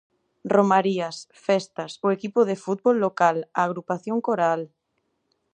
Romarías, 0.55 1.17
festas, 1.45 1.91
o 2.05 2.07
equipo 2.17 2.39
de 2.49 2.55
fútbol 2.63 2.95
local, 3.05 3.37
a 3.59 3.59
agrupación 3.67 4.17
coral... 4.27 4.61